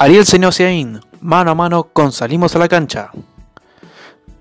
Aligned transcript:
Ariel 0.00 0.24
Senosiaín, 0.24 0.98
mano 1.20 1.50
a 1.50 1.54
mano 1.54 1.88
con 1.92 2.10
Salimos 2.10 2.56
a 2.56 2.58
la 2.58 2.68
Cancha. 2.68 3.10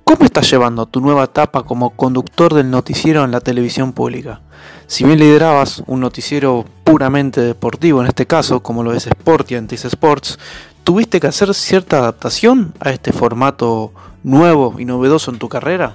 ¿Cómo 0.06 0.24
estás 0.24 0.50
llevando 0.50 0.86
tu 0.86 1.02
nueva 1.02 1.26
etapa 1.26 1.64
como 1.64 1.90
conductor 1.90 2.54
del 2.54 2.72
noticiero 2.72 3.26
en 3.26 3.32
la 3.32 3.42
televisión 3.42 3.92
pública? 3.92 4.40
Si 4.88 5.04
bien 5.04 5.20
liderabas 5.20 5.84
un 5.86 6.00
noticiero 6.00 6.64
puramente 6.86 7.42
deportivo, 7.42 8.00
en 8.00 8.08
este 8.08 8.26
caso, 8.26 8.62
como 8.64 8.84
lo 8.84 8.94
es 8.94 9.08
Sport 9.08 9.52
y 9.52 9.56
Antis 9.56 9.84
Sports, 9.84 10.40
¿tuviste 10.86 11.20
que 11.20 11.28
hacer 11.28 11.54
cierta 11.54 11.98
adaptación 11.98 12.74
a 12.80 12.92
este 12.92 13.12
formato 13.12 13.92
nuevo 14.24 14.76
y 14.80 14.86
novedoso 14.86 15.30
en 15.30 15.40
tu 15.40 15.50
carrera? 15.50 15.94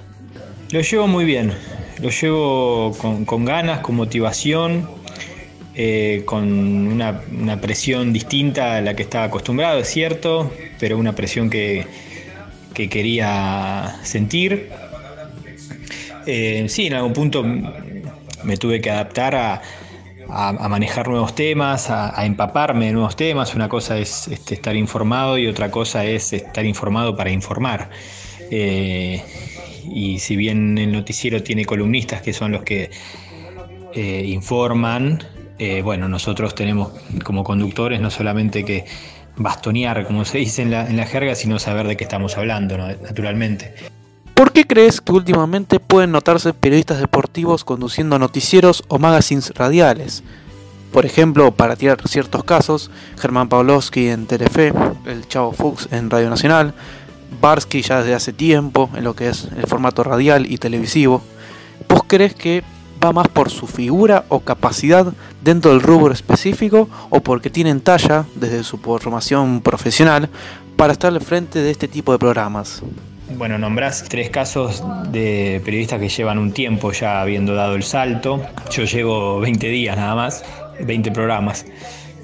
Lo 0.69 0.79
llevo 0.81 1.07
muy 1.07 1.25
bien, 1.25 1.55
lo 2.03 2.11
llevo 2.11 2.95
con, 3.01 3.25
con 3.25 3.45
ganas, 3.45 3.79
con 3.79 3.95
motivación 3.95 4.87
eh, 5.77 6.23
con 6.23 6.47
una, 6.87 7.21
presión 7.59 8.13
distinta 8.13 8.77
a 8.77 8.81
la 8.81 8.95
que 8.95 9.03
estaba 9.03 9.25
acostumbrado, 9.25 9.79
es 9.79 9.89
cierto, 9.89 10.53
pero 10.79 10.97
una 10.97 11.15
presión 11.15 11.49
que, 11.49 11.85
quería 12.73 13.99
sentir. 14.03 14.69
Eh, 16.25 16.65
sí, 16.69 16.87
en 16.87 16.93
algún 16.93 17.11
punto 17.11 17.43
me 17.43 18.57
tuve 18.57 18.79
que 18.79 18.89
adaptar 18.89 19.35
a, 19.35 19.61
manejar 20.69 21.09
nuevos 21.09 21.35
temas, 21.35 21.89
a, 21.89 22.25
empaparme 22.25 22.85
de 22.85 22.93
nuevos 22.93 23.17
temas. 23.17 23.53
Una 23.53 23.67
cosa 23.67 23.97
es 23.97 24.29
este, 24.29 24.55
estar 24.55 24.77
informado 24.77 25.37
y 25.37 25.47
otra 25.47 25.71
cosa 25.71 26.05
es 26.05 26.31
estar 26.31 26.65
informado 26.65 27.17
para 27.17 27.31
informar. 27.31 27.89
Eh, 28.49 29.21
y 29.91 30.19
si 30.19 30.37
bien 30.37 30.77
el 30.77 30.93
noticiero 30.93 31.43
tiene 31.43 31.65
columnistas 31.65 32.21
que 32.21 32.31
son 32.31 32.53
los 32.53 32.63
que 32.63 32.89
informan, 33.93 35.34
eh, 35.57 35.81
bueno, 35.81 36.07
nosotros 36.09 36.55
tenemos 36.55 36.91
como 37.23 37.43
conductores 37.43 38.01
no 38.01 38.09
solamente 38.09 38.65
que 38.65 38.85
bastonear, 39.37 40.05
como 40.05 40.25
se 40.25 40.39
dice 40.39 40.61
en 40.61 40.71
la, 40.71 41.05
jerga, 41.05 41.35
sino 41.35 41.59
saber 41.59 41.87
de 41.87 41.97
qué 41.97 42.03
estamos 42.03 42.37
hablando, 42.37 42.77
naturalmente. 42.77 43.73
¿Por 44.33 44.51
qué 44.51 44.65
crees 44.65 44.99
que 44.99 45.13
últimamente 45.13 45.79
pueden 45.79 46.11
notarse 46.11 46.53
periodistas 46.53 46.99
deportivos 46.99 47.63
conduciendo 47.63 48.19
noticieros 48.19 48.83
o 48.87 48.99
magazines 48.99 49.53
radiales? 49.55 50.23
Por 50.91 51.05
ejemplo, 51.05 51.51
para 51.51 51.75
tirar 51.75 52.05
ciertos 52.07 52.43
casos, 52.43 52.91
Germán 53.17 53.49
Pawlowski 53.49 54.07
en 54.07 54.27
Telefe, 54.27 54.73
el 55.05 55.27
Chavo 55.27 55.51
Fuchs 55.51 55.89
en 55.91 56.09
Radio 56.09 56.29
Nacional, 56.29 56.73
Barsky 57.41 57.81
ya 57.81 57.99
desde 57.99 58.13
hace 58.13 58.33
tiempo 58.33 58.89
en 58.95 59.03
lo 59.03 59.13
que 59.13 59.29
es 59.29 59.49
el 59.57 59.67
formato 59.67 60.03
radial 60.03 60.49
y 60.49 60.57
televisivo. 60.57 61.21
¿Vos 61.89 62.03
crees 62.07 62.33
que 62.33 62.63
va 63.03 63.11
más 63.11 63.27
por 63.27 63.49
su 63.49 63.67
figura 63.67 64.25
o 64.29 64.39
capacidad 64.39 65.13
dentro 65.43 65.71
del 65.71 65.81
rubro 65.81 66.13
específico 66.13 66.89
o 67.09 67.21
porque 67.21 67.49
tienen 67.49 67.81
talla 67.81 68.25
desde 68.35 68.63
su 68.63 68.77
formación 68.77 69.61
profesional 69.61 70.29
para 70.75 70.93
estar 70.93 71.13
al 71.13 71.21
frente 71.21 71.59
de 71.59 71.71
este 71.71 71.87
tipo 71.87 72.11
de 72.11 72.19
programas. 72.19 72.81
Bueno, 73.37 73.57
nombrás 73.57 74.03
tres 74.07 74.29
casos 74.29 74.83
de 75.11 75.61
periodistas 75.65 75.99
que 75.99 76.09
llevan 76.09 76.37
un 76.37 76.51
tiempo 76.51 76.91
ya 76.91 77.21
habiendo 77.21 77.55
dado 77.55 77.75
el 77.75 77.83
salto. 77.83 78.41
Yo 78.71 78.83
llevo 78.83 79.39
20 79.39 79.67
días 79.67 79.97
nada 79.97 80.15
más, 80.15 80.43
20 80.79 81.11
programas. 81.11 81.65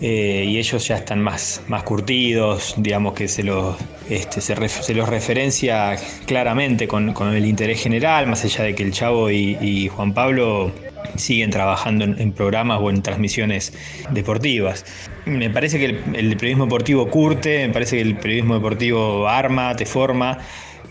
Eh, 0.02 0.45
y 0.47 0.57
ellos 0.57 0.88
ya 0.88 0.95
están 0.95 1.21
más, 1.21 1.61
más 1.67 1.83
curtidos, 1.83 2.73
digamos 2.77 3.13
que 3.13 3.27
se 3.27 3.44
los, 3.44 3.75
este, 4.09 4.41
se, 4.41 4.94
los 4.95 5.07
referencia 5.07 5.95
claramente 6.25 6.88
con, 6.88 7.13
el 7.35 7.45
interés 7.45 7.83
general, 7.83 8.25
más 8.25 8.44
allá 8.44 8.63
de 8.63 8.73
que 8.73 8.81
el 8.81 8.94
Chavo 8.94 9.29
y, 9.29 9.88
Juan 9.89 10.13
Pablo 10.16 10.72
siguen 11.17 11.52
trabajando 11.52 12.05
en, 12.05 12.31
programas 12.31 12.79
o 12.81 12.89
en 12.89 13.03
transmisiones 13.03 13.73
deportivas. 14.09 14.85
Me 15.25 15.52
parece 15.52 15.77
que 15.77 15.85
el 15.85 16.35
periodismo 16.35 16.66
deportivo 16.66 17.07
curte, 17.07 17.67
me 17.67 17.73
parece 17.73 17.97
que 17.97 18.02
el 18.02 18.17
periodismo 18.17 18.55
deportivo 18.55 19.27
arma, 19.27 19.75
te 19.75 19.85
forma. 19.85 20.39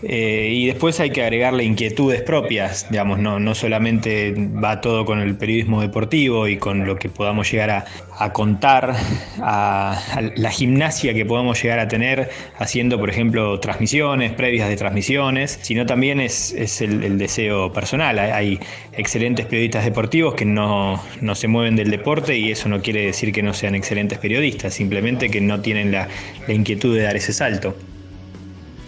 Eh, 0.03 0.49
y 0.51 0.67
después 0.67 0.99
hay 0.99 1.11
que 1.11 1.21
agregarle 1.21 1.63
inquietudes 1.63 2.21
propias, 2.23 2.87
digamos, 2.89 3.19
no, 3.19 3.39
no 3.39 3.53
solamente 3.53 4.33
va 4.35 4.81
todo 4.81 5.05
con 5.05 5.19
el 5.19 5.35
periodismo 5.35 5.81
deportivo 5.81 6.47
y 6.47 6.57
con 6.57 6.85
lo 6.85 6.95
que 6.95 7.09
podamos 7.09 7.51
llegar 7.51 7.85
a, 8.17 8.33
contar, 8.33 8.95
a, 9.41 10.01
la 10.35 10.49
gimnasia 10.49 11.13
que 11.13 11.25
podamos 11.25 11.61
llegar 11.61 11.79
a 11.79 11.87
tener 11.87 12.29
haciendo, 12.57 12.99
por 12.99 13.09
ejemplo, 13.09 13.59
transmisiones, 13.59 14.31
previas 14.33 14.69
de 14.69 14.75
transmisiones, 14.75 15.59
sino 15.61 15.85
también 15.85 16.19
es, 16.19 16.81
el, 16.81 17.17
deseo 17.17 17.71
personal. 17.71 18.17
Hay, 18.19 18.59
excelentes 18.93 19.45
periodistas 19.45 19.85
deportivos 19.85 20.33
que 20.33 20.45
no, 20.45 21.01
se 21.33 21.47
mueven 21.47 21.75
del 21.75 21.89
deporte 21.89 22.37
y 22.37 22.51
eso 22.51 22.67
no 22.69 22.81
quiere 22.81 23.05
decir 23.05 23.31
que 23.31 23.41
no 23.41 23.53
sean 23.53 23.75
excelentes 23.75 24.17
periodistas, 24.19 24.73
simplemente 24.73 25.29
que 25.29 25.41
no 25.41 25.61
tienen 25.61 25.91
la 25.91 26.07
inquietud 26.47 26.95
de 26.95 27.03
dar 27.03 27.15
ese 27.15 27.33
salto. 27.33 27.75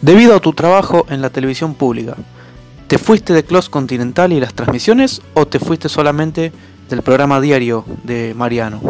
Debido 0.04 0.36
a 0.36 0.42
tu 0.42 0.52
trabajo 0.52 1.06
en 1.10 1.22
la 1.22 1.30
televisión 1.30 1.76
pública, 1.76 2.18
¿te 2.88 2.98
fuiste 2.98 3.32
de 3.32 3.46
Close 3.46 3.70
Continental 3.70 4.34
y 4.34 4.40
las 4.42 4.54
transmisiones 4.54 5.22
o 5.34 5.48
te 5.48 5.60
fuiste 5.60 5.88
solamente 5.88 6.52
del 6.90 7.02
programa 7.04 7.40
diario 7.40 7.86
de 8.04 8.34
Mariano? 8.34 8.82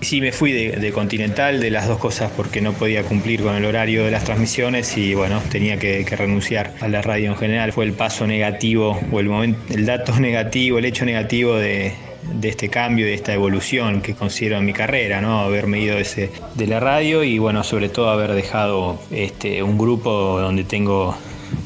Sí, 0.00 0.22
me 0.22 0.32
fui 0.32 0.52
de, 0.52 0.90
Continental, 0.90 1.60
de 1.60 1.70
las 1.70 1.86
dos 1.86 1.98
cosas, 1.98 2.32
porque 2.34 2.62
no 2.62 2.72
podía 2.72 3.02
cumplir 3.02 3.42
con 3.42 3.54
el 3.54 3.66
horario 3.66 4.06
de 4.06 4.10
las 4.10 4.24
transmisiones 4.24 4.96
y 4.96 5.12
bueno, 5.12 5.38
tenía 5.50 5.78
que, 5.78 6.02
renunciar 6.16 6.72
a 6.80 6.88
la 6.88 7.02
radio 7.02 7.32
en 7.32 7.36
general. 7.36 7.70
Fue 7.74 7.84
el 7.84 7.92
paso 7.92 8.26
negativo 8.26 8.98
o 9.12 9.20
el, 9.20 9.28
momento, 9.28 9.60
el 9.74 9.84
dato 9.84 10.16
negativo, 10.18 10.78
el 10.78 10.86
hecho 10.86 11.04
negativo 11.04 11.56
de, 11.56 11.92
de 12.22 12.48
este 12.48 12.68
cambio, 12.68 13.06
de 13.06 13.14
esta 13.14 13.32
evolución 13.32 14.00
que 14.00 14.14
considero 14.14 14.58
en 14.58 14.64
mi 14.64 14.72
carrera, 14.72 15.20
¿no? 15.20 15.40
Haberme 15.40 15.80
ido 15.80 15.98
ese, 15.98 16.30
de 16.54 16.66
la 16.66 16.80
radio 16.80 17.24
y 17.24 17.38
bueno, 17.38 17.64
sobre 17.64 17.88
todo 17.88 18.10
haber 18.10 18.32
dejado 18.32 18.98
este, 19.10 19.62
un 19.62 19.78
grupo 19.78 20.40
donde 20.40 20.64
tengo 20.64 21.16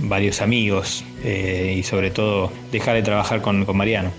varios 0.00 0.40
amigos 0.40 1.04
eh, 1.22 1.74
y 1.78 1.82
sobre 1.82 2.10
todo 2.10 2.50
dejar 2.72 2.94
de 2.94 3.02
trabajar 3.02 3.42
con, 3.42 3.64
con 3.64 3.76
Mariano. 3.76 4.10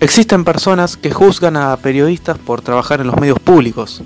Existen 0.00 0.44
personas 0.44 0.96
que 0.96 1.10
juzgan 1.10 1.56
a 1.56 1.76
periodistas 1.76 2.38
por 2.38 2.60
trabajar 2.60 3.00
en 3.00 3.06
los 3.06 3.16
medios 3.16 3.38
públicos. 3.38 4.02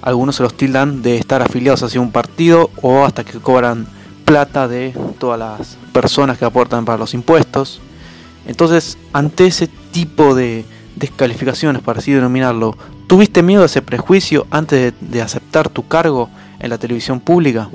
Algunos 0.00 0.36
se 0.36 0.42
los 0.42 0.56
tildan 0.56 1.02
de 1.02 1.16
estar 1.16 1.42
afiliados 1.42 1.82
hacia 1.82 2.00
un 2.00 2.10
partido 2.10 2.70
o 2.80 3.04
hasta 3.04 3.24
que 3.24 3.38
cobran 3.38 3.86
plata 4.24 4.66
de 4.66 4.94
todas 5.18 5.38
las 5.38 5.76
personas 5.92 6.38
que 6.38 6.44
aportan 6.44 6.84
para 6.84 6.98
los 6.98 7.12
impuestos. 7.12 7.80
Entonces, 8.46 8.96
ante 9.12 9.46
ese 9.46 9.68
tipo 9.92 10.34
de 10.34 10.64
descalificaciones, 10.96 11.82
para 11.82 12.00
así 12.00 12.12
denominarlo, 12.12 12.76
¿tuviste 13.06 13.42
miedo 13.42 13.62
a 13.62 13.66
ese 13.66 13.82
prejuicio 13.82 14.46
antes 14.50 14.92
de, 15.00 15.22
aceptar 15.22 15.68
tu 15.68 15.86
cargo 15.86 16.28
en 16.58 16.70
la 16.70 16.78
televisión 16.78 17.20
pública? 17.20 17.70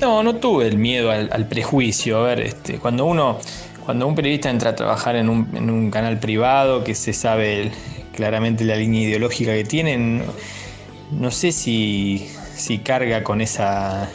No, 0.00 0.22
no 0.22 0.36
tuve 0.36 0.68
el 0.68 0.78
miedo 0.78 1.10
al, 1.10 1.48
prejuicio. 1.48 2.18
A 2.18 2.22
ver, 2.22 2.40
este, 2.40 2.78
cuando 2.78 3.04
uno, 3.04 3.38
cuando 3.84 4.06
un 4.06 4.14
periodista 4.14 4.48
entra 4.50 4.70
a 4.70 4.76
trabajar 4.76 5.16
en 5.16 5.28
un, 5.28 5.90
canal 5.90 6.20
privado 6.20 6.84
que 6.84 6.94
se 6.94 7.12
sabe 7.12 7.72
claramente 8.14 8.64
la 8.64 8.76
línea 8.76 9.02
ideológica 9.02 9.52
que 9.52 9.64
tienen, 9.64 10.22
no 11.10 11.30
sé 11.30 11.50
si, 11.50 12.28
si 12.54 12.78
carga 12.78 13.24
con 13.24 13.40
esa 13.40 14.08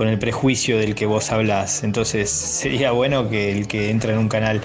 con 0.00 0.08
el 0.08 0.18
prejuicio 0.18 0.78
del 0.78 0.94
que 0.94 1.04
vos 1.04 1.30
hablas. 1.30 1.84
Entonces 1.84 2.30
sería 2.30 2.90
bueno 2.92 3.28
que 3.28 3.52
el 3.52 3.68
que 3.68 3.90
entra 3.90 4.14
en 4.14 4.18
un 4.18 4.30
canal 4.30 4.62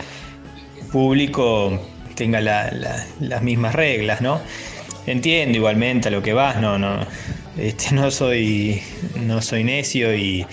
público 0.96 1.78
tenga 2.16 2.40
las 2.40 3.42
mismas 3.42 3.76
reglas, 3.76 4.22
¿no? 4.22 4.40
Entiendo 5.06 5.58
igualmente 5.58 6.08
a 6.08 6.12
lo 6.12 6.22
que 6.22 6.32
vas, 6.32 6.62
no, 6.62 6.80
no, 6.80 7.06
este, 7.58 7.94
no 7.94 8.10
soy, 8.12 8.82
no 9.20 9.42
soy 9.42 9.66
necio 9.66 10.16
y, 10.16 10.46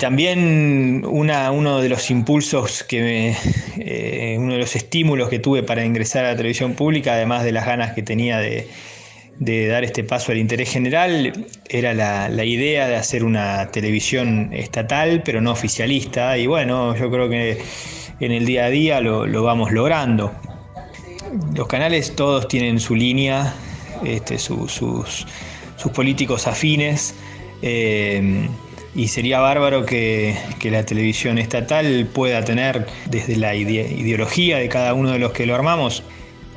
también 0.00 1.04
una, 1.06 1.52
uno 1.52 1.80
de 1.80 1.88
los 1.88 2.10
impulsos 2.10 2.82
que 2.82 3.00
me, 3.00 3.36
eh, 3.78 4.36
uno 4.38 4.54
de 4.54 4.58
los 4.58 4.74
estímulos 4.74 5.28
que 5.28 5.38
tuve 5.38 5.62
para 5.62 5.84
ingresar 5.84 6.24
a 6.24 6.30
la 6.32 6.36
televisión 6.36 6.74
pública, 6.74 7.12
además 7.12 7.44
de 7.44 7.52
las 7.52 7.64
ganas 7.64 7.92
que 7.92 8.02
tenía 8.02 8.38
de, 8.38 8.66
de 9.38 9.68
dar 9.68 9.84
este 9.84 10.04
paso 10.04 10.32
al 10.32 10.38
interés 10.38 10.70
general 10.70 11.32
era 11.68 11.94
la, 11.94 12.44
idea 12.44 12.88
de 12.88 12.96
hacer 12.96 13.24
una 13.24 13.70
televisión 13.70 14.50
estatal, 14.52 15.22
pero 15.24 15.40
no 15.40 15.52
oficialista. 15.52 16.36
Y 16.36 16.46
bueno, 16.46 16.94
yo 16.96 17.10
creo 17.10 17.28
que 17.28 17.58
en 18.20 18.32
el 18.32 18.46
día 18.46 18.66
a 18.66 18.70
día 18.70 19.00
lo, 19.00 19.42
vamos 19.42 19.72
logrando. 19.72 20.32
Los 21.54 21.66
canales 21.66 22.14
todos 22.16 22.48
tienen 22.48 22.80
su 22.80 22.94
línea, 22.94 23.54
este, 24.04 24.38
sus, 24.38 25.26
políticos 25.94 26.46
afines. 26.46 27.14
Eh, 27.62 28.48
y 28.94 29.08
sería 29.08 29.40
bárbaro 29.40 29.84
que, 29.86 30.36
la 30.64 30.84
televisión 30.84 31.38
estatal 31.38 32.08
pueda 32.12 32.44
tener 32.44 32.86
desde 33.06 33.36
la 33.36 33.54
ideología 33.54 34.58
de 34.58 34.68
cada 34.68 34.94
uno 34.94 35.10
de 35.10 35.18
los 35.18 35.32
que 35.32 35.46
lo 35.46 35.54
armamos 35.54 36.02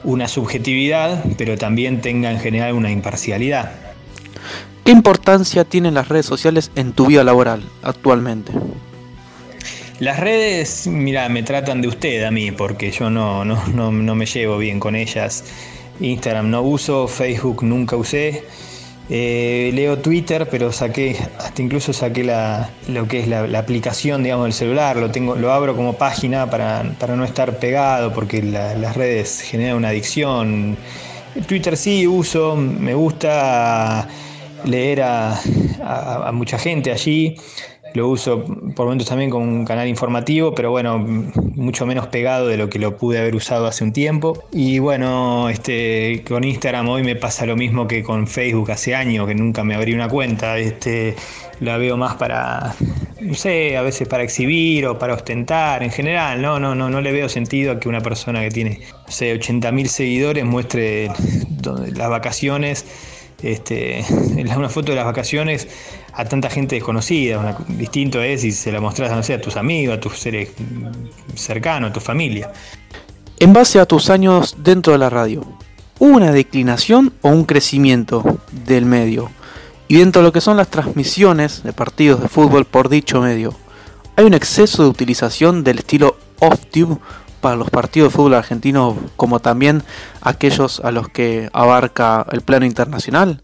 una 0.04 0.28
subjetividad, 0.28 1.24
pero 1.38 1.58
también 1.58 2.02
tenga 2.02 2.32
en 2.32 2.40
general 2.40 2.74
una 2.74 2.92
imparcialidad. 2.92 3.72
¿Qué 4.84 4.92
importancia 4.92 5.64
tienen 5.64 5.94
las 5.94 6.10
redes 6.10 6.26
sociales 6.26 6.72
en 6.76 6.92
tu 6.92 7.06
vida 7.06 7.24
laboral 7.24 7.64
actualmente? 7.84 8.52
Las 10.04 10.20
redes, 10.20 10.86
mira, 10.86 11.30
me 11.30 11.44
tratan 11.44 11.82
de 11.82 11.88
usted 11.88 12.24
a 12.26 12.30
mí, 12.30 12.52
porque 12.52 12.92
yo 12.92 13.10
no, 13.10 13.46
no, 13.46 13.66
no, 13.70 14.16
me 14.16 14.26
llevo 14.26 14.58
bien 14.58 14.78
con 14.78 14.98
ellas. 14.98 15.46
Instagram 16.02 16.50
no 16.50 16.62
uso, 16.62 17.08
Facebook 17.08 17.64
nunca 17.64 17.96
usé. 17.96 18.44
Eh, 19.10 19.72
leo 19.74 20.00
Twitter, 20.00 20.50
pero 20.52 20.74
saqué, 20.74 21.16
hasta 21.40 21.62
incluso 21.62 21.94
saqué 21.94 22.26
la, 22.26 22.70
lo 22.90 23.08
que 23.08 23.22
es 23.22 23.30
la, 23.30 23.58
aplicación, 23.58 24.24
digamos, 24.24 24.44
del 24.48 24.54
celular, 24.54 24.98
lo 24.98 25.10
tengo, 25.10 25.38
lo 25.38 25.54
abro 25.54 25.74
como 25.74 25.94
página 25.94 26.50
para, 26.50 26.84
no 26.84 27.24
estar 27.24 27.58
pegado, 27.60 28.12
porque 28.14 28.44
las 28.44 28.98
redes 28.98 29.40
generan 29.40 29.78
una 29.78 29.88
adicción. 29.88 30.76
Twitter 31.48 31.78
sí 31.78 32.06
uso, 32.08 32.58
me 32.58 32.94
gusta 32.94 34.06
leer 34.66 35.02
a 35.02 36.30
mucha 36.34 36.60
gente 36.60 36.92
allí. 36.92 37.38
Lo 37.94 38.08
uso 38.08 38.44
por 38.76 38.86
momentos 38.86 39.08
también 39.08 39.30
como 39.30 39.46
un 39.46 39.66
canal 39.66 39.88
informativo, 39.88 40.56
pero 40.56 40.72
bueno, 40.72 40.98
mucho 40.98 41.86
menos 41.86 42.08
pegado 42.08 42.48
de 42.48 42.58
lo 42.58 42.68
que 42.68 42.80
lo 42.80 42.98
pude 42.98 43.20
haber 43.20 43.36
usado 43.36 43.68
hace 43.68 43.84
un 43.84 43.94
tiempo. 43.94 44.44
Y 44.52 44.80
bueno, 44.80 45.50
este, 45.50 46.24
con 46.28 46.44
Instagram 46.44 46.90
hoy 46.90 47.04
me 47.04 47.16
pasa 47.16 47.46
lo 47.46 47.56
mismo 47.56 47.88
que 47.88 48.02
con 48.02 48.28
Facebook 48.28 48.72
hace 48.72 48.96
años, 48.96 49.28
que 49.28 49.36
nunca 49.36 49.64
me 49.64 49.76
abrí 49.76 49.94
una 49.94 50.10
cuenta. 50.10 50.58
Este, 50.58 51.16
la 51.60 51.78
veo 51.78 51.96
más 51.96 52.16
para, 52.16 52.74
no 53.22 53.36
sé, 53.36 53.78
a 53.78 53.84
veces 53.84 54.08
para 54.08 54.24
exhibir 54.24 54.88
o 54.88 54.98
para 54.98 55.14
ostentar 55.14 55.84
en 55.84 55.92
general. 55.92 56.42
No, 56.42 56.60
no, 56.60 56.74
no, 56.74 56.90
no 56.90 57.00
le 57.00 57.12
veo 57.12 57.30
sentido 57.30 57.74
a 57.74 57.80
que 57.80 57.90
una 57.90 58.02
persona 58.02 58.42
que 58.42 58.50
tiene, 58.50 58.80
no 59.06 59.12
sé, 59.12 59.40
80.000 59.40 59.86
seguidores 59.86 60.46
muestre 60.46 61.12
las 61.96 62.10
vacaciones 62.10 62.86
este, 63.44 64.04
una 64.56 64.70
foto 64.70 64.92
de 64.92 64.96
las 64.96 65.06
vacaciones 65.06 65.68
a 66.16 66.26
tanta 66.26 66.50
gente 66.50 66.76
desconocida. 66.76 67.58
distinto 67.68 68.22
es 68.22 68.42
si 68.42 68.52
se 68.52 68.72
la 68.72 68.80
mostras 68.80 69.12
no 69.12 69.24
sé, 69.24 69.34
a 69.34 69.42
tus 69.42 69.58
amigos, 69.58 69.98
a 69.98 70.00
tus 70.00 70.18
seres 70.18 70.52
cercanos, 71.36 71.90
a 71.90 71.94
tu 71.94 72.00
familia. 72.00 72.52
En 73.40 73.54
base 73.54 73.80
a 73.80 73.86
tus 73.86 74.10
años 74.10 74.56
dentro 74.60 74.94
de 74.94 75.00
la 75.00 75.10
radio, 75.10 75.44
¿hubo 76.00 76.16
una 76.16 76.32
declinación 76.32 77.14
o 77.22 77.30
un 77.30 77.46
crecimiento 77.46 78.40
del 78.66 78.86
medio? 78.86 79.32
Y 79.88 79.98
dentro 79.98 80.22
de 80.22 80.28
lo 80.28 80.32
que 80.32 80.42
son 80.42 80.58
las 80.58 80.70
transmisiones 80.70 81.64
de 81.64 81.74
partidos 81.74 82.22
de 82.22 82.30
fútbol 82.30 82.66
por 82.66 82.90
dicho 82.90 83.22
medio, 83.22 83.54
¿hay 84.16 84.26
un 84.26 84.34
exceso 84.34 84.84
de 84.84 84.90
utilización 84.90 85.64
del 85.64 85.80
estilo 85.80 86.18
off-tube 86.40 86.98
para 87.42 87.56
los 87.58 87.70
partidos 87.70 88.12
de 88.12 88.16
fútbol 88.16 88.36
argentino 88.36 88.98
como 89.18 89.40
también 89.40 89.84
aquellos 90.22 90.80
a 90.80 90.92
los 90.92 91.10
que 91.10 91.50
abarca 91.52 92.26
el 92.32 92.42
plano 92.42 92.66
internacional? 92.66 93.42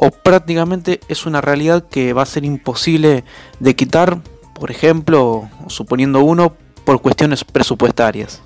¿O 0.00 0.12
prácticamente 0.12 1.00
es 1.08 1.26
una 1.26 1.40
realidad 1.40 1.84
que 1.90 2.12
va 2.12 2.22
a 2.22 2.26
ser 2.26 2.44
imposible 2.44 3.24
de 3.58 3.74
quitar, 3.74 4.20
por 4.54 4.70
ejemplo, 4.70 5.50
suponiendo 5.66 6.22
uno, 6.22 6.54
por 6.84 7.02
cuestiones 7.02 7.42
presupuestarias? 7.42 8.40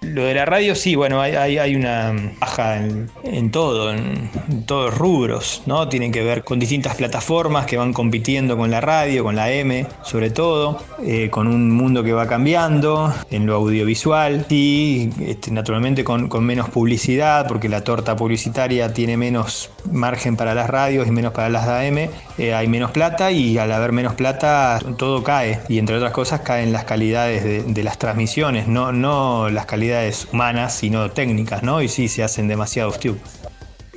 Lo 0.00 0.24
de 0.24 0.34
la 0.34 0.44
radio 0.44 0.76
sí, 0.76 0.94
bueno, 0.94 1.20
hay, 1.20 1.74
una 1.74 2.14
baja 2.38 2.76
en, 3.24 3.50
todo, 3.50 3.92
en, 3.92 4.30
todos 4.64 4.96
rubros, 4.96 5.62
¿no? 5.66 5.88
Tienen 5.88 6.12
que 6.12 6.22
ver 6.22 6.44
con 6.44 6.60
distintas 6.60 6.94
plataformas 6.94 7.66
que 7.66 7.76
van 7.76 7.92
compitiendo 7.92 8.56
con 8.56 8.70
la 8.70 8.80
radio, 8.80 9.24
con 9.24 9.34
la 9.34 9.50
M, 9.50 9.86
sobre 10.04 10.30
todo, 10.30 10.80
eh, 11.04 11.30
con 11.30 11.48
un 11.48 11.72
mundo 11.72 12.04
que 12.04 12.12
va 12.12 12.28
cambiando 12.28 13.12
en 13.32 13.46
lo 13.46 13.56
audiovisual 13.56 14.46
y 14.48 15.10
este, 15.20 15.50
naturalmente 15.50 16.04
con, 16.04 16.28
menos 16.44 16.70
publicidad, 16.70 17.48
porque 17.48 17.68
la 17.68 17.82
torta 17.82 18.14
publicitaria 18.14 18.92
tiene 18.92 19.16
menos 19.16 19.70
margen 19.90 20.36
para 20.36 20.54
las 20.54 20.70
radios 20.70 21.08
y 21.08 21.10
menos 21.10 21.32
para 21.32 21.48
las 21.48 21.66
AM, 21.66 22.08
eh, 22.38 22.54
hay 22.54 22.68
menos 22.68 22.92
plata 22.92 23.32
y 23.32 23.58
al 23.58 23.72
haber 23.72 23.90
menos 23.90 24.14
plata 24.14 24.78
todo 24.96 25.24
cae 25.24 25.60
y 25.68 25.78
entre 25.78 25.96
otras 25.96 26.12
cosas 26.12 26.42
caen 26.42 26.72
las 26.72 26.84
calidades 26.84 27.42
de, 27.42 27.62
de 27.64 27.82
las 27.82 27.98
transmisiones, 27.98 28.68
no, 28.68 28.92
no 28.92 29.48
las 29.50 29.66
calidades 29.66 29.87
humanas, 30.32 30.74
sino 30.74 31.10
técnicas, 31.10 31.62
¿no? 31.62 31.82
Y 31.82 31.88
sí, 31.88 32.08
se 32.08 32.22
hacen 32.22 32.48
demasiados 32.48 32.98
tubes. 33.00 33.20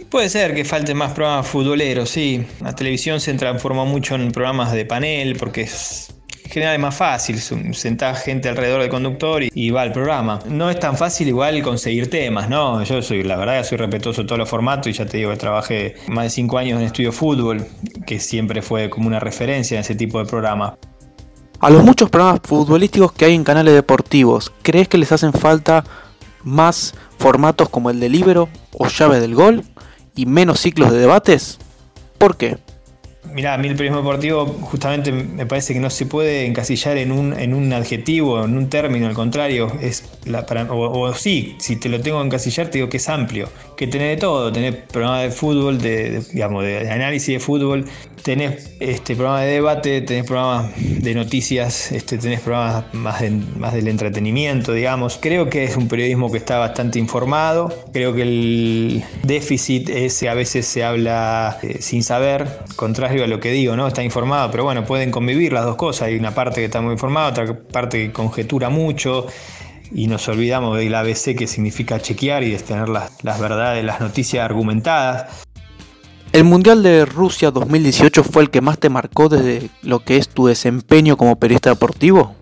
Puede 0.09 0.27
ser 0.27 0.53
que 0.53 0.65
falten 0.65 0.97
más 0.97 1.13
programas 1.13 1.47
futboleros, 1.47 2.09
sí. 2.09 2.45
La 2.61 2.75
televisión 2.75 3.21
se 3.21 3.33
transformó 3.35 3.85
mucho 3.85 4.15
en 4.15 4.31
programas 4.31 4.73
de 4.73 4.83
panel 4.83 5.37
porque 5.37 5.61
es, 5.61 6.13
en 6.43 6.51
general 6.51 6.75
es 6.75 6.81
más 6.81 6.95
fácil, 6.95 7.39
sentar 7.39 8.17
gente 8.17 8.49
alrededor 8.49 8.81
del 8.81 8.89
conductor 8.89 9.41
y, 9.41 9.69
va 9.69 9.83
al 9.83 9.93
programa. 9.93 10.39
No 10.49 10.69
es 10.69 10.77
tan 10.81 10.97
fácil 10.97 11.29
igual 11.29 11.61
conseguir 11.63 12.09
temas, 12.09 12.49
¿no? 12.49 12.83
Yo 12.83 13.01
soy, 13.01 13.23
la 13.23 13.37
verdad, 13.37 13.63
soy 13.63 13.77
respetuoso 13.77 14.23
de 14.23 14.27
todos 14.27 14.39
los 14.39 14.49
formatos 14.49 14.87
y 14.87 14.91
ya 14.91 15.05
te 15.05 15.15
digo 15.15 15.31
que 15.31 15.37
trabajé 15.37 15.95
más 16.07 16.25
de 16.25 16.29
cinco 16.29 16.57
años 16.57 16.81
en 16.81 16.87
estudio 16.87 17.13
fútbol, 17.13 17.65
que 18.05 18.19
siempre 18.19 18.61
fue 18.61 18.89
como 18.89 19.07
una 19.07 19.21
referencia 19.21 19.75
en 19.75 19.81
ese 19.81 19.95
tipo 19.95 20.19
de 20.19 20.25
programas. 20.25 20.73
A 21.61 21.69
los 21.69 21.83
muchos 21.83 22.09
programas 22.09 22.41
futbolísticos 22.43 23.11
que 23.11 23.25
hay 23.25 23.35
en 23.35 23.43
canales 23.43 23.75
deportivos, 23.75 24.51
¿crees 24.63 24.87
que 24.87 24.97
les 24.97 25.11
hacen 25.11 25.31
falta 25.31 25.83
más 26.43 26.95
formatos 27.19 27.69
como 27.69 27.91
el 27.91 27.99
de 27.99 28.09
libero 28.09 28.49
o 28.71 28.87
llave 28.87 29.19
del 29.19 29.35
gol 29.35 29.63
y 30.15 30.25
menos 30.25 30.59
ciclos 30.59 30.91
de 30.91 30.97
debates? 30.97 31.59
¿Por 32.17 32.35
qué? 32.35 32.57
Mirá, 33.31 33.53
a 33.53 33.57
mí 33.59 33.67
el 33.67 33.75
periodismo 33.75 34.01
deportivo 34.01 34.47
justamente 34.47 35.11
me 35.11 35.45
parece 35.45 35.75
que 35.75 35.79
no 35.79 35.91
se 35.91 36.07
puede 36.07 36.47
encasillar 36.47 36.97
en 36.97 37.11
un, 37.11 37.39
en 37.39 37.53
un 37.53 37.71
adjetivo, 37.73 38.43
en 38.43 38.57
un 38.57 38.67
término, 38.67 39.05
al 39.05 39.13
contrario, 39.13 39.71
es 39.79 40.03
la, 40.25 40.43
o, 40.71 41.13
sí, 41.13 41.57
si 41.59 41.75
te 41.75 41.89
lo 41.89 42.01
tengo 42.01 42.19
que 42.21 42.25
encasillar 42.25 42.69
te 42.69 42.79
digo 42.79 42.89
que 42.89 42.97
es 42.97 43.07
amplio, 43.07 43.47
que 43.81 43.87
tenés 43.87 44.09
de 44.09 44.17
todo, 44.17 44.51
tenés 44.51 44.75
programas 44.75 45.23
de 45.23 45.31
fútbol, 45.31 45.81
de, 45.81 46.21
digamos, 46.31 46.63
de, 46.63 46.87
análisis 46.87 47.33
de 47.33 47.39
fútbol, 47.39 47.85
tenés 48.21 48.75
este 48.79 49.15
programa 49.15 49.41
de 49.41 49.53
debate, 49.53 50.01
tenés 50.01 50.27
programas 50.27 50.71
de 50.77 51.15
noticias, 51.15 51.91
este, 51.91 52.19
tenés 52.19 52.41
programas 52.41 52.93
más, 52.93 53.23
más 53.57 53.73
del 53.73 53.87
entretenimiento, 53.87 54.73
digamos. 54.73 55.17
Creo 55.19 55.49
que 55.49 55.63
es 55.63 55.77
un 55.77 55.87
periodismo 55.87 56.31
que 56.31 56.37
está 56.37 56.59
bastante 56.59 56.99
informado, 56.99 57.73
creo 57.91 58.13
que 58.13 58.21
el 58.21 59.03
déficit 59.23 59.89
es 59.89 60.19
que 60.19 60.29
a 60.29 60.35
veces 60.35 60.67
se 60.67 60.83
habla 60.83 61.57
eh, 61.63 61.81
sin 61.81 62.03
saber, 62.03 62.59
contrario 62.75 63.25
lo 63.25 63.39
que 63.39 63.49
digo, 63.49 63.75
¿no? 63.75 63.87
Está 63.87 64.03
informado, 64.03 64.51
pero 64.51 64.63
bueno, 64.63 64.85
pueden 64.85 65.09
convivir 65.09 65.53
las 65.53 65.65
dos 65.65 65.75
cosas. 65.75 66.09
Hay 66.09 66.17
una 66.17 66.35
parte 66.35 66.61
que 66.61 66.65
está 66.65 66.81
muy 66.81 66.91
informada, 66.91 67.29
otra 67.29 67.57
parte 67.71 67.97
que 67.97 68.11
conjetura 68.11 68.69
mucho 68.69 69.25
y 69.93 70.07
nos 70.07 70.27
olvidamos 70.27 70.77
del 70.77 70.93
ABC 70.95 71.35
que 71.37 71.47
significa 71.47 71.99
chequear 71.99 72.43
y 72.43 72.51
de 72.51 72.59
tener 72.59 72.89
las, 72.89 73.23
las 73.23 73.39
verdades, 73.39 73.83
las 73.83 73.99
noticias 73.99 74.43
argumentadas. 74.43 75.43
¿El 76.33 76.45
Mundial 76.45 76.81
de 76.81 77.05
Rusia 77.05 77.51
2018 77.51 78.23
fue 78.23 78.43
el 78.43 78.49
que 78.49 78.61
más 78.61 78.79
te 78.79 78.89
marcó 78.89 79.27
desde 79.27 79.69
lo 79.81 79.99
que 79.99 80.17
es 80.17 80.29
tu 80.29 80.47
desempeño 80.47 81.17
como 81.17 81.37
periodista 81.37 81.71
deportivo? 81.71 82.35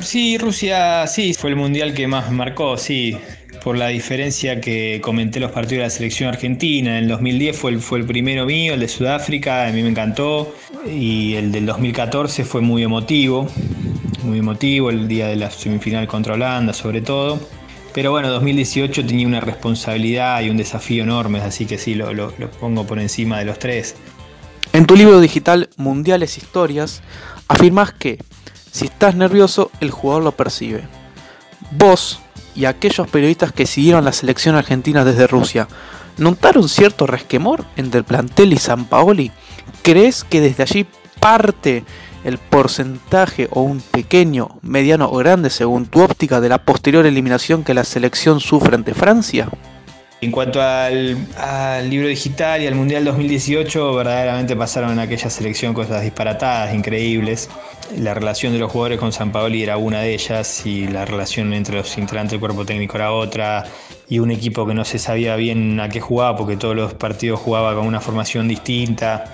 Sí, 0.00 0.38
Rusia, 0.38 1.06
sí, 1.06 1.34
fue 1.34 1.50
el 1.50 1.56
Mundial 1.56 1.94
que 1.94 2.06
más 2.06 2.30
marcó, 2.30 2.76
sí 2.76 3.16
por 3.62 3.76
la 3.76 3.88
diferencia 3.88 4.60
que 4.60 5.00
comenté 5.02 5.40
los 5.40 5.52
partidos 5.52 5.80
de 5.80 5.84
la 5.84 5.90
selección 5.90 6.28
argentina. 6.28 6.98
En 6.98 7.04
el 7.04 7.08
2010 7.08 7.56
fue 7.56 7.70
el, 7.70 7.80
fue 7.80 7.98
el 7.98 8.06
primero 8.06 8.44
mío, 8.46 8.74
el 8.74 8.80
de 8.80 8.88
Sudáfrica, 8.88 9.66
a 9.66 9.72
mí 9.72 9.82
me 9.82 9.88
encantó. 9.88 10.54
Y 10.86 11.34
el 11.34 11.52
del 11.52 11.66
2014 11.66 12.44
fue 12.44 12.60
muy 12.60 12.82
emotivo, 12.82 13.48
muy 14.24 14.38
emotivo, 14.38 14.90
el 14.90 15.08
día 15.08 15.28
de 15.28 15.36
la 15.36 15.50
semifinal 15.50 16.06
contra 16.06 16.34
Holanda 16.34 16.72
sobre 16.72 17.00
todo. 17.00 17.40
Pero 17.94 18.10
bueno, 18.10 18.30
2018 18.30 19.04
tenía 19.04 19.26
una 19.26 19.40
responsabilidad 19.40 20.40
y 20.42 20.48
un 20.48 20.56
desafío 20.56 21.02
enormes, 21.02 21.42
así 21.42 21.66
que 21.66 21.76
sí, 21.76 21.94
lo, 21.94 22.12
lo 22.12 22.50
pongo 22.60 22.86
por 22.86 22.98
encima 22.98 23.38
de 23.38 23.44
los 23.44 23.58
tres. 23.58 23.96
En 24.72 24.86
tu 24.86 24.96
libro 24.96 25.20
digital 25.20 25.68
Mundiales 25.76 26.38
Historias, 26.38 27.02
afirmas 27.48 27.92
que 27.92 28.18
si 28.70 28.86
estás 28.86 29.14
nervioso, 29.14 29.70
el 29.80 29.90
jugador 29.90 30.24
lo 30.24 30.32
percibe. 30.32 30.84
Vos, 31.72 32.20
y 32.54 32.64
aquellos 32.64 33.06
periodistas 33.08 33.52
que 33.52 33.66
siguieron 33.66 34.04
la 34.04 34.12
selección 34.12 34.54
argentina 34.54 35.04
desde 35.04 35.26
Rusia, 35.26 35.68
¿notaron 36.16 36.70
cierto 36.70 37.06
resquemor 37.06 37.66
entre 37.76 37.98
el 37.98 38.04
plantel 38.04 38.54
y 38.54 38.56
San 38.56 38.86
Paoli? 38.86 39.30
¿Crees 39.82 40.24
que 40.24 40.40
desde 40.40 40.62
allí 40.62 40.86
parte 41.20 41.84
el 42.24 42.38
porcentaje 42.38 43.48
o 43.50 43.62
un 43.62 43.80
pequeño, 43.80 44.48
mediano 44.62 45.08
o 45.10 45.16
grande 45.16 45.50
según 45.50 45.86
tu 45.86 46.02
óptica 46.02 46.40
de 46.40 46.48
la 46.48 46.58
posterior 46.58 47.06
eliminación 47.06 47.64
que 47.64 47.74
la 47.74 47.84
selección 47.84 48.40
sufre 48.40 48.74
ante 48.74 48.94
Francia? 48.94 49.48
En 50.22 50.30
cuanto 50.30 50.62
al, 50.62 51.16
libro 51.90 52.06
digital 52.06 52.62
y 52.62 52.68
al 52.68 52.76
Mundial 52.76 53.04
2018, 53.04 53.96
verdaderamente 53.96 54.54
pasaron 54.54 54.92
en 54.92 55.00
aquella 55.00 55.28
selección 55.28 55.74
cosas 55.74 56.02
disparatadas, 56.02 56.72
increíbles. 56.72 57.50
La 57.98 58.14
relación 58.14 58.52
de 58.52 58.58
los 58.58 58.70
jugadores 58.70 58.98
con 58.98 59.12
San 59.12 59.32
Paoli 59.32 59.62
era 59.62 59.76
una 59.76 60.00
de 60.00 60.14
ellas 60.14 60.64
y 60.64 60.88
la 60.88 61.04
relación 61.04 61.52
entre 61.52 61.76
los 61.76 61.98
integrantes 61.98 62.32
del 62.32 62.40
cuerpo 62.40 62.64
técnico 62.64 62.96
era 62.96 63.12
otra 63.12 63.64
y 64.08 64.18
un 64.18 64.30
equipo 64.30 64.66
que 64.66 64.74
no 64.74 64.84
se 64.84 64.98
sabía 64.98 65.36
bien 65.36 65.78
a 65.80 65.88
qué 65.88 66.00
jugaba 66.00 66.36
porque 66.36 66.56
todos 66.56 66.76
los 66.76 66.94
partidos 66.94 67.40
jugaba 67.40 67.74
con 67.74 67.86
una 67.86 68.00
formación 68.00 68.48
distinta. 68.48 69.24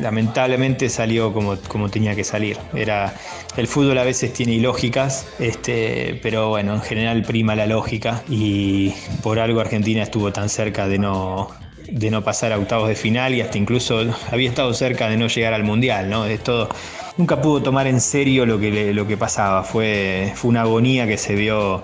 Lamentablemente 0.00 0.88
salió 0.88 1.32
como, 1.32 1.56
como 1.68 1.88
tenía 1.88 2.14
que 2.14 2.24
salir. 2.24 2.58
Era, 2.74 3.14
el 3.56 3.66
fútbol 3.66 3.98
a 3.98 4.04
veces 4.04 4.32
tiene 4.32 4.52
ilógicas, 4.54 5.26
este, 5.38 6.18
pero 6.22 6.50
bueno, 6.50 6.74
en 6.74 6.82
general 6.82 7.22
prima 7.22 7.54
la 7.54 7.66
lógica 7.66 8.22
y 8.28 8.92
por 9.22 9.38
algo 9.38 9.60
Argentina 9.60 10.02
estuvo 10.02 10.32
tan 10.32 10.48
cerca 10.48 10.88
de 10.88 10.98
no, 10.98 11.48
de 11.88 12.10
no 12.10 12.22
pasar 12.22 12.52
a 12.52 12.58
octavos 12.58 12.88
de 12.88 12.96
final 12.96 13.34
y 13.34 13.40
hasta 13.40 13.58
incluso 13.58 14.02
había 14.30 14.48
estado 14.48 14.72
cerca 14.74 15.08
de 15.08 15.16
no 15.16 15.28
llegar 15.28 15.54
al 15.54 15.64
mundial, 15.64 16.10
¿no? 16.10 16.26
Es 16.26 16.42
todo, 16.42 16.68
nunca 17.16 17.40
pudo 17.40 17.62
tomar 17.62 17.86
en 17.86 18.00
serio 18.00 18.46
lo 18.46 18.58
que, 18.58 18.92
lo 18.92 19.06
que 19.06 19.16
pasaba. 19.16 19.62
Fue, 19.62 20.32
fue 20.34 20.50
una 20.50 20.62
agonía 20.62 21.06
que 21.06 21.18
se 21.18 21.34
vio 21.34 21.82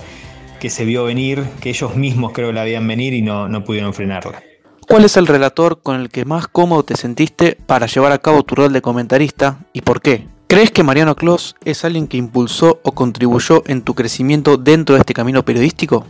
que 0.60 0.70
se 0.70 0.84
vio 0.84 1.02
venir, 1.02 1.42
que 1.60 1.70
ellos 1.70 1.96
mismos 1.96 2.30
creo 2.32 2.50
que 2.50 2.52
la 2.52 2.62
habían 2.62 2.86
venir 2.86 3.14
y 3.14 3.20
no, 3.20 3.48
no 3.48 3.64
pudieron 3.64 3.92
frenarla. 3.92 4.44
¿Cuál 4.86 5.04
es 5.04 5.16
el 5.16 5.26
relator 5.26 5.80
con 5.82 6.00
el 6.00 6.08
que 6.08 6.24
más 6.24 6.46
cómodo 6.46 6.84
te 6.84 6.96
sentiste 6.96 7.58
para 7.66 7.86
llevar 7.86 8.12
a 8.12 8.18
cabo 8.18 8.44
tu 8.44 8.54
rol 8.54 8.72
de 8.72 8.80
comentarista 8.80 9.58
y 9.72 9.80
por 9.80 10.00
qué? 10.00 10.28
¿Crees 10.46 10.70
que 10.70 10.84
Mariano 10.84 11.16
Clos 11.16 11.56
es 11.64 11.84
alguien 11.84 12.06
que 12.06 12.16
impulsó 12.16 12.78
o 12.84 12.92
contribuyó 12.92 13.64
en 13.66 13.82
tu 13.82 13.94
crecimiento 13.94 14.56
dentro 14.56 14.94
de 14.94 15.00
este 15.00 15.14
camino 15.14 15.44
periodístico? 15.44 16.06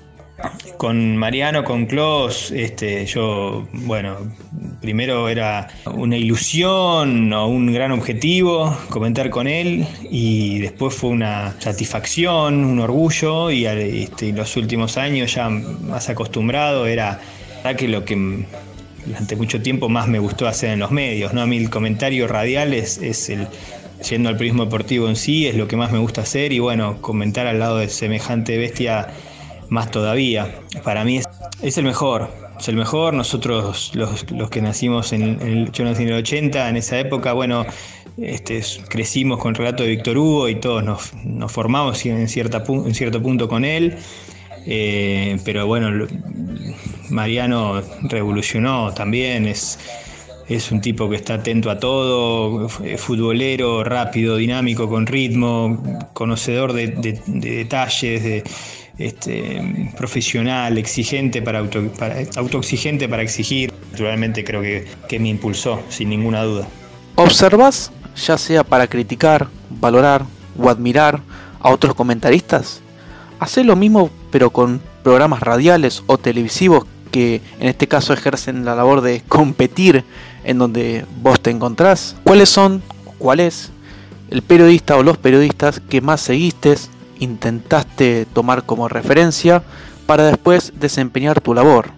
Con 0.76 1.16
Mariano, 1.16 1.64
con 1.64 1.86
Clos, 1.86 2.50
este, 2.50 3.06
yo, 3.06 3.66
bueno, 3.72 4.16
primero 4.80 5.28
era 5.28 5.68
una 5.94 6.16
ilusión 6.16 7.32
o 7.32 7.46
un 7.46 7.72
gran 7.72 7.92
objetivo 7.92 8.76
comentar 8.88 9.30
con 9.30 9.46
él 9.46 9.86
y 10.10 10.58
después 10.58 10.94
fue 10.94 11.10
una 11.10 11.54
satisfacción, 11.60 12.64
un 12.64 12.80
orgullo 12.80 13.50
y 13.50 13.66
este, 13.66 14.32
los 14.32 14.56
últimos 14.56 14.98
años 14.98 15.34
ya 15.34 15.48
más 15.48 16.08
acostumbrado 16.08 16.86
era 16.86 17.20
que 17.78 17.86
lo 17.86 18.04
que 18.04 18.44
durante 19.06 19.36
mucho 19.36 19.62
tiempo 19.62 19.88
más 19.88 20.08
me 20.08 20.18
gustó 20.18 20.48
hacer 20.48 20.70
en 20.70 20.80
los 20.80 20.90
medios, 20.90 21.32
¿no? 21.32 21.42
A 21.42 21.46
mí 21.46 21.56
el 21.56 21.70
comentario 21.70 22.26
radial 22.26 22.74
es, 22.74 22.98
es 22.98 23.30
el, 23.30 23.46
yendo 24.08 24.28
al 24.28 24.36
periodismo 24.36 24.64
deportivo 24.64 25.08
en 25.08 25.16
sí, 25.16 25.46
es 25.46 25.56
lo 25.56 25.68
que 25.68 25.76
más 25.76 25.92
me 25.92 25.98
gusta 25.98 26.22
hacer 26.22 26.52
y 26.52 26.58
bueno, 26.58 27.00
comentar 27.00 27.46
al 27.46 27.58
lado 27.58 27.78
de 27.78 27.88
semejante 27.88 28.58
bestia 28.58 29.08
más 29.72 29.90
todavía. 29.90 30.54
Para 30.84 31.02
mí 31.02 31.18
es, 31.62 31.78
el 31.78 31.84
mejor, 31.84 32.28
es 32.58 32.68
el 32.68 32.76
mejor. 32.76 33.14
Nosotros, 33.14 33.92
los, 33.94 34.50
que 34.50 34.60
nacimos 34.60 35.14
en, 35.14 35.40
el, 35.40 35.72
yo 35.72 35.84
nací 35.84 36.02
en 36.02 36.10
el 36.10 36.16
80, 36.16 36.68
en 36.68 36.76
esa 36.76 36.98
época, 36.98 37.32
bueno, 37.32 37.64
este, 38.18 38.62
crecimos 38.88 39.38
con 39.38 39.50
el 39.50 39.54
relato 39.56 39.82
de 39.82 39.88
Víctor 39.88 40.18
Hugo 40.18 40.48
y 40.50 40.56
todos 40.56 40.84
nos, 40.84 41.14
nos 41.24 41.50
formamos 41.50 42.04
en, 42.04 42.28
cierta, 42.28 42.62
en 42.68 42.94
cierto 42.94 43.22
punto 43.22 43.48
con 43.48 43.64
él. 43.64 43.96
Eh, 44.66 45.38
pero 45.44 45.66
bueno, 45.66 46.06
Mariano 47.08 47.80
revolucionó 48.02 48.92
también, 48.92 49.46
es, 49.46 49.78
es 50.48 50.70
un 50.70 50.82
tipo 50.82 51.08
que 51.08 51.16
está 51.16 51.34
atento 51.34 51.70
a 51.70 51.80
todo, 51.80 52.68
futbolero, 52.68 53.82
rápido, 53.82 54.36
dinámico, 54.36 54.86
con 54.86 55.06
ritmo, 55.06 55.82
conocedor 56.12 56.74
de, 56.74 56.88
detalles, 57.26 58.22
de, 58.22 58.44
este, 58.98 59.92
profesional, 59.96 60.78
exigente 60.78 61.42
para, 61.42 61.60
auto, 61.60 61.82
autoexigente 62.36 63.08
para 63.08 63.22
exigir. 63.22 63.72
Naturalmente 63.90 64.44
creo 64.44 64.62
que, 64.62 64.86
que 65.08 65.18
me 65.18 65.28
impulsó, 65.28 65.80
sin 65.88 66.10
ninguna 66.10 66.42
duda. 66.42 66.66
¿Observas, 67.16 67.92
ya 68.26 68.38
sea 68.38 68.64
para 68.64 68.86
criticar, 68.86 69.48
valorar 69.70 70.24
o 70.58 70.68
admirar 70.68 71.20
a 71.60 71.70
otros 71.70 71.94
comentaristas? 71.94 72.80
¿Hace 73.38 73.64
lo 73.64 73.76
mismo 73.76 74.10
pero 74.30 74.50
con 74.50 74.80
programas 75.04 75.40
radiales 75.40 76.02
o 76.06 76.18
televisivos 76.18 76.84
que 77.12 77.42
en 77.60 77.68
este 77.68 77.86
caso 77.86 78.12
ejercen 78.12 78.64
la 78.64 78.74
labor 78.74 79.02
de 79.02 79.22
competir 79.28 80.04
en 80.42 80.58
donde 80.58 81.04
vos 81.20 81.38
te 81.40 81.50
encontrás. 81.50 82.16
¿Cuáles 82.24 82.48
son, 82.48 82.82
cuál 83.18 83.38
es 83.38 83.70
el 84.30 84.42
periodista 84.42 84.96
o 84.96 85.02
los 85.02 85.18
periodistas 85.18 85.80
que 85.80 86.00
más 86.00 86.22
seguiste, 86.22 86.74
intentaste 87.22 88.26
tomar 88.26 88.64
como 88.64 88.88
referencia 88.88 89.62
para 90.06 90.24
después 90.24 90.72
desempeñar 90.78 91.40
tu 91.40 91.54
labor? 91.54 91.90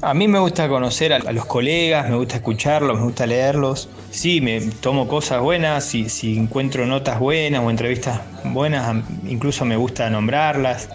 A 0.00 0.14
mí 0.14 0.28
me 0.28 0.38
gusta 0.38 0.68
conocer 0.68 1.12
a, 1.12 1.18
los 1.32 1.44
colegas, 1.46 2.08
me 2.08 2.14
gusta 2.14 2.36
escucharlos, 2.36 2.98
me 2.98 3.04
gusta 3.04 3.26
leerlos. 3.26 3.88
Sí, 4.10 4.40
me 4.40 4.60
tomo 4.60 5.08
cosas 5.08 5.40
buenas, 5.40 5.84
si, 5.84 6.08
si 6.08 6.38
encuentro 6.38 6.86
notas 6.86 7.18
buenas 7.18 7.64
o 7.64 7.70
entrevistas 7.70 8.20
buenas, 8.44 8.94
incluso 9.26 9.64
me 9.64 9.76
gusta 9.76 10.08
nombrarlas. 10.08 10.88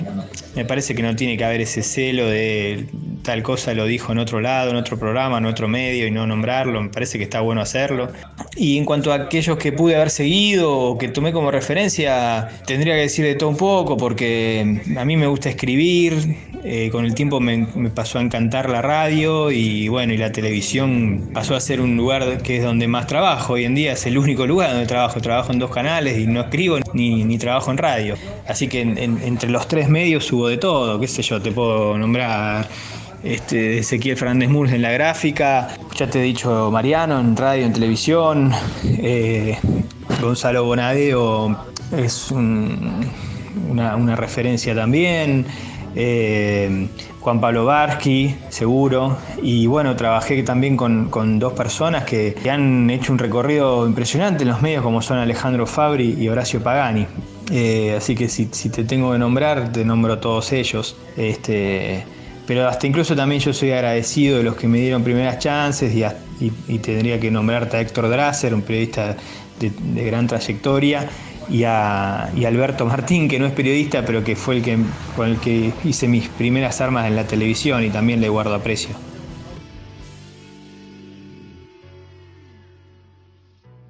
Me 0.56 0.66
parece 0.66 0.96
que 0.96 1.02
no 1.02 1.16
tiene 1.16 1.38
que 1.38 1.44
haber 1.44 1.62
ese 1.62 1.84
celo 1.84 2.28
de 2.28 2.86
tal 3.24 3.42
cosa 3.42 3.74
lo 3.74 3.86
dijo 3.86 4.12
en 4.12 4.20
otro 4.20 4.42
lado, 4.42 4.70
en 4.70 4.76
otro 4.76 5.00
programa, 5.00 5.38
en 5.38 5.46
otro 5.46 5.68
medio 5.68 6.06
y 6.06 6.12
no 6.12 6.28
nombrarlo, 6.28 6.82
me 6.82 6.90
parece 6.90 7.18
que 7.18 7.24
está 7.24 7.42
bueno 7.42 7.62
hacerlo. 7.62 8.10
Y 8.56 8.78
en 8.78 8.86
cuanto 8.86 9.12
a 9.12 9.16
aquellos 9.16 9.58
que 9.58 9.72
pude 9.72 9.96
haber 9.96 10.10
seguido 10.10 10.72
o 10.72 10.98
que 10.98 11.08
tomé 11.08 11.32
como 11.32 11.50
referencia, 11.50 12.50
tendría 12.68 12.96
que 12.96 13.02
decir 13.02 13.26
de 13.26 13.36
todo 13.36 13.50
un 13.50 13.58
poco 13.58 13.98
porque 13.98 14.82
a 14.96 15.06
mí 15.06 15.18
me 15.18 15.28
gusta 15.28 15.50
escribir, 15.50 16.36
eh, 16.66 16.90
con 16.92 17.04
el 17.04 17.14
tiempo 17.14 17.42
me, 17.42 17.66
pasó 17.94 18.20
a 18.20 18.22
encantar 18.22 18.70
la 18.70 18.82
radio 18.82 19.52
y 19.52 19.90
bueno, 19.90 20.14
y 20.14 20.18
la 20.18 20.32
televisión 20.32 21.30
pasó 21.34 21.56
a 21.56 21.60
ser 21.60 21.82
un 21.82 21.98
lugar 21.98 22.42
que 22.42 22.58
es 22.58 22.64
donde 22.64 22.88
más 22.88 23.08
trabajo. 23.08 23.54
Hoy 23.54 23.66
en 23.66 23.76
día 23.76 23.94
es 23.94 24.06
el 24.06 24.18
único 24.18 24.46
lugar 24.46 24.72
donde 24.72 24.86
trabajo. 24.86 25.20
Trabajo 25.20 25.52
en 25.52 25.60
dos 25.60 25.72
canales 25.72 26.18
y 26.18 26.28
no 26.28 26.42
escribo 26.42 26.78
ni, 26.94 27.24
ni 27.24 27.38
trabajo 27.38 27.72
en 27.72 27.78
radio. 27.78 28.16
Así 28.48 28.68
que 28.68 28.82
entre 28.82 29.50
los 29.50 29.68
tres 29.68 29.88
medios 29.88 30.32
hubo 30.34 30.48
de 30.48 30.58
todo, 30.58 31.00
qué 31.00 31.08
sé 31.08 31.22
yo, 31.22 31.42
te 31.42 31.52
puedo 31.52 31.98
nombrar 31.98 32.68
este, 33.24 33.78
Ezequiel 33.78 34.18
Fernández 34.18 34.50
Murs 34.50 34.74
en 34.74 34.82
la 34.82 34.92
gráfica, 34.92 35.70
ya 35.96 36.10
te 36.10 36.20
he 36.20 36.24
dicho 36.24 36.70
Mariano 36.70 37.20
en 37.20 37.38
radio, 37.38 37.66
en 37.66 37.72
televisión, 37.72 38.52
eh, 38.84 39.58
Gonzalo 40.22 40.66
Bonadeo 40.66 41.58
es 41.98 42.32
una, 42.32 44.16
referencia 44.18 44.76
también, 44.76 45.46
eh, 45.96 46.88
Juan 47.22 47.40
Pablo 47.40 47.64
Barsky, 47.64 48.36
seguro, 48.50 49.18
y 49.42 49.68
bueno, 49.68 49.96
trabajé 49.96 50.44
también 50.44 50.76
con, 50.76 51.40
dos 51.40 51.54
personas 51.54 52.04
que, 52.04 52.36
han 52.52 52.90
hecho 52.90 53.14
un 53.14 53.20
recorrido 53.20 53.88
impresionante 53.88 54.44
en 54.44 54.50
los 54.50 54.62
medios 54.62 54.84
como 54.84 55.02
son 55.02 55.18
Alejandro 55.18 55.66
Fabri 55.66 56.18
y 56.20 56.28
Horacio 56.28 56.62
Pagani. 56.62 57.08
Eh, 57.56 57.94
así 57.96 58.16
que 58.16 58.30
si, 58.30 58.48
te 58.48 58.84
tengo 58.84 59.12
que 59.12 59.20
nombrar, 59.20 59.72
te 59.72 59.86
nombro 59.86 60.14
a 60.14 60.20
todos 60.20 60.52
ellos. 60.54 60.96
Este, 61.16 62.04
pero 62.48 62.68
hasta 62.68 62.88
incluso 62.88 63.16
también 63.16 63.42
yo 63.42 63.54
soy 63.54 63.72
agradecido 63.72 64.40
de 64.40 64.44
los 64.44 64.56
que 64.56 64.68
me 64.68 64.80
dieron 64.80 65.04
primeras 65.04 65.38
chances 65.38 65.94
y, 65.94 66.80
tendría 66.80 67.20
que 67.20 67.30
nombrarte 67.30 67.78
a 67.78 67.82
Héctor 67.82 68.10
Drasser, 68.10 68.56
un 68.56 68.64
periodista 68.64 69.16
de, 69.60 70.04
gran 70.04 70.26
trayectoria, 70.26 71.08
y 71.48 71.64
a, 71.64 72.24
Alberto 72.24 72.88
Martín, 72.88 73.28
que 73.28 73.38
no 73.38 73.46
es 73.46 73.52
periodista, 73.52 74.04
pero 74.04 74.24
que 74.24 74.36
fue 74.36 74.56
el 74.56 74.64
que 74.64 74.78
con 75.16 75.30
el 75.30 75.38
que 75.38 75.72
hice 75.84 76.08
mis 76.08 76.30
primeras 76.30 76.82
armas 76.82 77.06
en 77.06 77.16
la 77.16 77.28
televisión 77.28 77.84
y 77.84 77.92
también 77.92 78.20
le 78.20 78.30
guardo 78.30 78.56
aprecio. 78.56 78.96